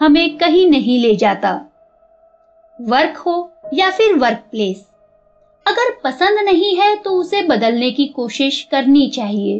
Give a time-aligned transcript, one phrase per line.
[0.00, 1.60] हमें कहीं नहीं ले जाता।
[2.80, 4.86] वर्क हो या फिर वर्क प्लेस
[5.66, 9.58] अगर पसंद नहीं है तो उसे बदलने की कोशिश करनी चाहिए।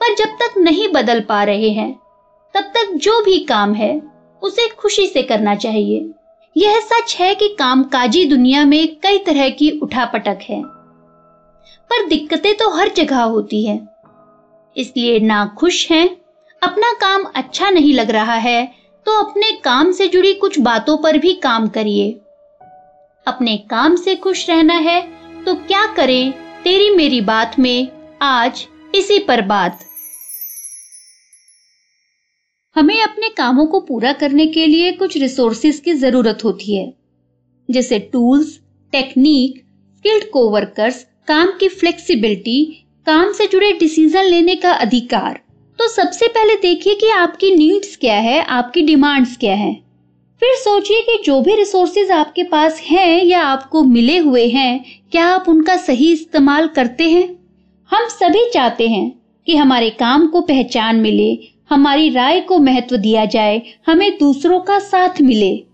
[0.00, 2.00] पर जब तक नहीं बदल पा रहे हैं,
[2.54, 4.02] तब तक जो भी काम है,
[4.42, 6.10] उसे खुशी से करना चाहिए।
[6.56, 10.62] यह सच है कि कामकाजी दुनिया में कई तरह की उठापटक है।
[11.90, 13.88] पर दिक्कतें तो हर जगह होती है।
[14.76, 16.16] इसलिए ना खुश हैं,
[16.62, 21.18] अपना काम अच्छा नहीं लग रहा है तो अपने काम से जुड़ी कुछ बातों पर
[21.18, 22.10] भी काम करिए।
[23.26, 25.00] अपने काम से खुश रहना है
[25.44, 26.32] तो क्या करें?
[26.64, 27.88] तेरी मेरी बात में
[28.22, 29.84] आज इसी पर बात।
[32.76, 36.92] हमें अपने कामों को पूरा करने के लिए कुछ रिसोर्सेज की ज़रूरत होती है,
[37.68, 38.58] जैसे टूल्स
[38.92, 39.58] टेक्निक
[39.96, 42.64] स्किल्ड कोवर्कर्स काम की फ्लेक्सिबिलिटी
[43.06, 45.40] काम से जुड़े डिसीज़न लेने का अधिकार।
[45.80, 49.74] तो सबसे पहले देखिए कि आपकी नीड्स क्या है, आपकी डिमांड्स क्या है।
[50.40, 55.26] फिर सोचिए कि जो भी रिसोर्सेज आपके पास हैं या आपको मिले हुए हैं, क्या
[55.26, 57.38] आप उनका सही इस्तेमाल करते हैं?
[57.90, 63.24] हम सभी चाहते हैं कि हमारे काम को पहचान मिले, हमारी राय को महत्व दिया
[63.24, 65.64] जाए, हमें दूसरों का साथ मिले।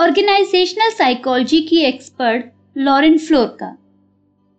[0.00, 2.46] ऑर्गेनाइजेशनल साइकोलॉजी की एक्सपर्ट
[2.78, 3.78] लॉरेन फ्लोर का।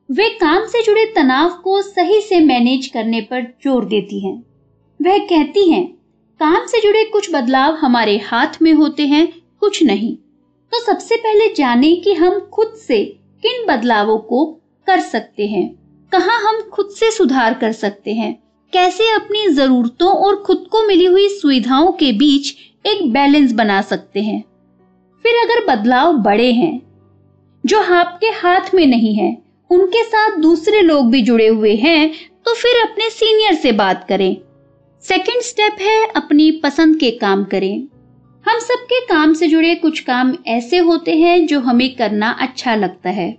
[0.10, 4.34] वे काम से जुड़े तनाव को सही से मैनेज करने पर ज़ोर देती हैं।
[5.02, 5.86] वह कहती हैं,
[6.40, 9.28] काम से जुड़े कुछ बदलाव हमारे हाथ में होते हैं,
[9.60, 10.16] कुछ नहीं।
[10.72, 13.04] तो सबसे पहले जाने कि हम खुद से
[13.44, 14.46] किन बदलावों को
[14.88, 15.68] कर सकते हैं।
[16.12, 18.34] कहाँ हम खुद से सुधार कर सकते हैं।
[18.74, 24.20] कैसे अपनी जरूरतों और खुद को मिली हुई सुविधाओं के बीच एक बैलेंस बना सकते
[24.20, 24.42] हैं।
[25.26, 26.82] फिर अगर बदलाव बड़े हैं,
[27.64, 32.12] जो आपके हाथ में नहीं है उनके साथ दूसरे लोग भी जुड़े हुए हैं
[32.46, 34.36] तो फिर अपने सीनियर से बात करें।
[35.04, 37.88] सेकंड स्टेप है अपनी पसंद के काम करें।
[38.46, 43.10] हम सबके काम से जुड़े कुछ काम ऐसे होते हैं जो हमें करना अच्छा लगता
[43.10, 43.32] है।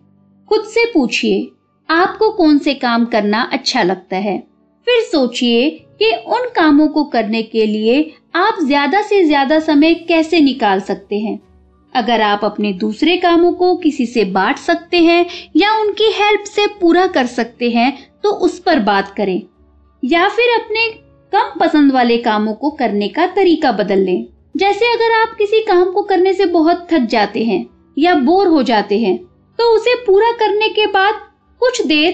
[0.48, 1.50] खुद से पूछिए,
[1.88, 4.38] आपको कौन से काम करना अच्छा लगता है?
[4.86, 5.68] फिर सोचिए
[6.00, 8.00] कि उन कामों को करने के लिए
[8.36, 11.38] आप ज़्यादा से ज़्यादा समय कैसे निकाल सकते हैं।
[11.94, 15.24] अगर आप अपने दूसरे कामों को किसी से बांट सकते हैं
[15.56, 17.92] या उनकी हेल्प से पूरा कर सकते हैं
[18.22, 19.42] तो उस पर बात करें।
[20.02, 20.88] या फिर अपने
[21.32, 25.90] कम पसंद वाले कामों को करने का तरीका बदल लें। जैसे अगर आप किसी काम
[25.92, 29.16] को करने से बहुत थक जाते हैं या बोर हो जाते हैं
[29.58, 31.20] तो उसे पूरा करने के बाद
[31.60, 32.12] कुछ देर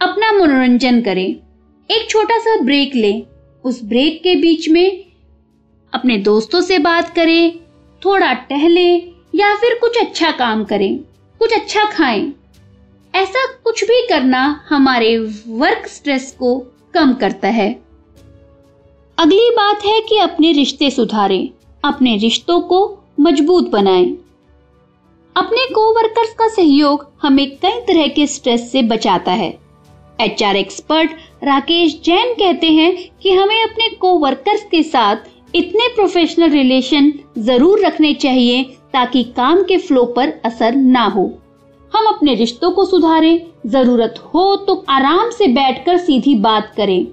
[0.00, 1.28] अपना मनोरंजन करें।
[1.90, 3.22] एक छोटा सा ब्रेक लें।
[3.64, 5.04] उस ब्रेक के बीच में
[5.92, 7.58] अपने दोस्तों से बात करें,
[8.02, 10.98] थोड़ा टहलें या फिर कुछ अच्छा काम करें,
[11.40, 12.32] कुछ अच्छा खाएँ।
[13.14, 16.58] ऐसा कुछ भी करना हमारे वर्क स्ट्रेस को
[16.94, 17.70] कम करता है।
[19.18, 21.48] अगली बात है कि अपने रिश्ते सुधारें,
[21.84, 22.80] अपने रिश्तों को
[23.20, 24.06] मज़बूत बनाएँ।
[25.36, 29.50] अपने कोवर्कर्स का सहयोग हमें कई तरह के स्ट्रेस से बचाता है।
[30.20, 31.10] एचआर एक्सपर्ट
[31.44, 35.16] राकेश जैन कहते हैं कि हमें अपने कोवर्कर्स के साथ
[35.54, 38.62] इतने प्रोफेशनल रिलेशन ज़रूर रखने चाहिए
[38.94, 41.30] ताकि काम के फ्लो पर असर ना हो।
[41.92, 47.06] हम अपने रिश्तों को सुधारें। ज़रूरत हो तो आराम से बैठकर सीधी बात करें।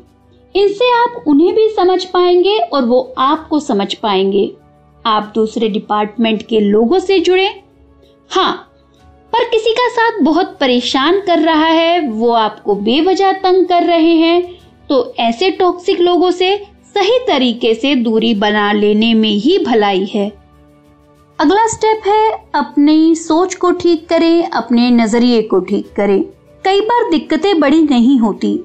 [0.56, 4.52] इनसे आप उन्हें भी समझ पाएँगे और वो आपको समझ पाएँगे।
[5.06, 7.48] आप दूसरे डिपार्टमेंट के लोगों से जुड़े।
[8.32, 8.54] हाँ
[9.34, 14.14] पर किसी का साथ बहुत परेशान कर रहा है, वो आपको बेवजह तंग कर रहे
[14.14, 14.42] हैं
[14.90, 16.56] तो ऐसे टॉक्सिक लोगों से
[16.96, 20.32] सही तरीके से दूरी बना लेने में ही भलाई है।
[21.40, 26.24] अगला स्टेप है, अपनी सोच को ठीक करें, अपने नज़रिए को ठीक करें।
[26.66, 28.60] कई बार दिक्कतें बड़ी नहीं होती।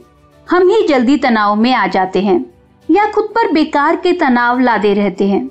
[0.50, 2.44] हम ही जल्दी तनाव में आ जाते हैं,
[2.88, 5.46] या खुद पर बेकार के तनाव लादे रहते हैं।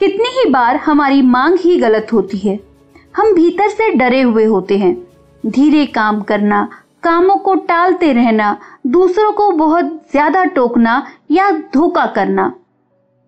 [0.00, 2.58] कितनी ही बार हमारी मांग ही गलत होती है।
[3.16, 4.96] हम भीतर से डरे हुए होते हैं।
[5.44, 6.68] धीरे काम करना,
[7.02, 8.56] कामों को टालते रहना,
[8.86, 12.52] दूसरों को बहुत ज़्यादा टोकना या धोखा करना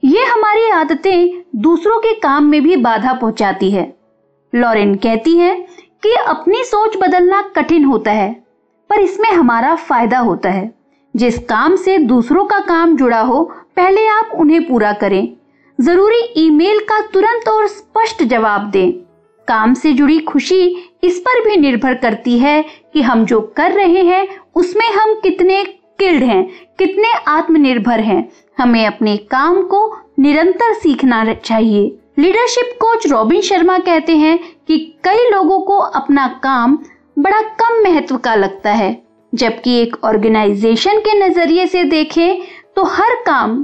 [0.06, 3.96] ये हमारी आदतें दूसरों के काम में भी बाधा पहुंचाती है।
[4.54, 5.54] लॉरेन कहती है
[6.02, 8.44] कि अपनी सोच बदलना कठिन होता है,
[8.90, 10.74] पर इसमें हमारा फ़ायदा होता है।
[11.16, 13.42] जिस काम से दूसरों का काम जुड़ा हो,
[13.76, 15.28] पहले आप उन्हें पूरा करें।
[15.80, 18.92] ज़रूरी ईमेल का तुरंत और स्पष्ट जवाब दें।
[19.48, 24.02] काम से जुड़ी खुशी इस पर भी निर्भर करती है कि हम जो कर रहे
[24.02, 25.64] हैं, उसमें हम कितने
[25.98, 26.44] किल्ड हैं,
[26.78, 28.28] कितने आत्मनिर्भर हैं।
[28.58, 29.80] हमें अपने काम को
[30.18, 34.38] निरंतर सीखना चाहिए। लीडरशिप कोच रॉबिन शर्मा कहते हैं
[34.68, 36.78] कि कई लोगों को अपना काम
[37.18, 38.96] बड़ा कम महत्व का लगता है।
[39.32, 42.42] जबकि एक ऑर्गेनाइजेशन के नज़रिए से देखें
[42.76, 43.62] तो हर काम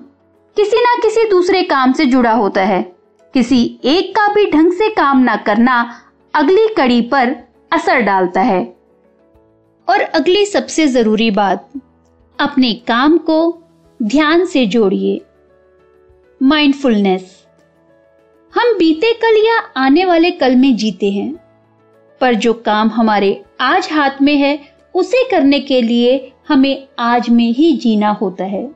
[0.56, 2.82] किसी ना किसी दूसरे काम से जुड़ा होता है।
[3.35, 5.78] किसी एक का भी ढंग से काम ना करना
[6.35, 7.35] अगली कड़ी पर
[7.73, 8.62] असर डालता है।
[9.88, 11.69] और अगली सबसे ज़रूरी बात
[12.42, 13.36] अपने काम को
[14.00, 15.20] ध्यान से जोड़िए।
[16.40, 17.46] माइंडफुलनेस
[18.54, 21.34] हम बीते कल या आने वाले कल में जीते हैं,
[22.20, 24.58] पर जो काम हमारे आज हाथ में है,
[24.94, 28.70] उसे करने के लिए हमें आज में ही जीना होता है।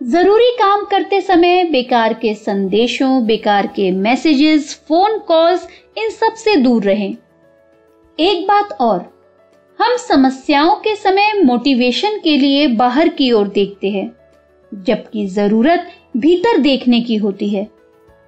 [0.00, 5.68] ज़रूरी काम करते समय बेकार के संदेशों, बेकार के मैसेजेस फ़ोन कॉल्स
[5.98, 7.16] इन सबसे दूर रहें।
[8.18, 9.15] एक बात और
[9.78, 14.10] हम समस्याओं के समय मोटिवेशन के लिए बाहर की ओर देखते हैं,
[14.72, 17.66] जबकि ज़रूरत भीतर देखने की होती है।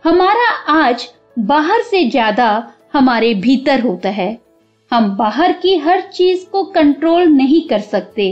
[0.04, 1.08] हमारा आज
[1.38, 2.50] बाहर से ज़्यादा
[2.92, 4.36] हमारे भीतर होता है।
[4.90, 8.26] हम बाहर की हर चीज़ को कंट्रोल नहीं कर सकते,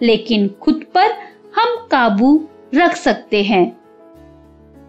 [0.00, 1.12] लेकिन खुद पर
[1.56, 2.40] हम काबू
[2.74, 3.64] रख सकते हैं।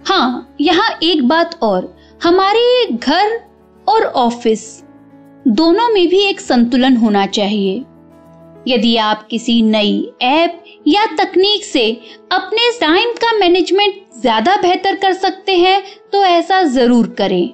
[0.06, 3.40] हाँ यहाँ एक बात और। हमारे घर
[3.88, 4.84] और ऑफ़िस
[5.54, 7.74] दोनों में भी एक संतुलन होना चाहिए।
[8.68, 11.86] यदि आप किसी नई ऐप या तकनीक से
[12.32, 15.82] अपने टाइम का मैनेजमेंट ज़्यादा बेहतर कर सकते हैं
[16.14, 17.50] तो ऐसा ज़रूर करें।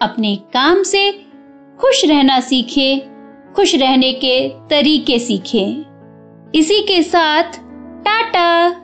[0.00, 1.10] अपने काम से
[1.80, 7.58] खुश रहना सीखें, खुश रहने के तरीके सीखें। इसी के साथ,
[8.04, 8.83] टाटा!